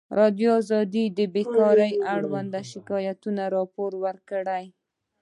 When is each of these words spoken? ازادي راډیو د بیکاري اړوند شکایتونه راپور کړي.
ازادي 0.11 0.43
راډیو 0.71 1.15
د 1.17 1.19
بیکاري 1.35 1.91
اړوند 2.15 2.53
شکایتونه 2.71 3.43
راپور 3.55 3.91
کړي. 4.29 4.65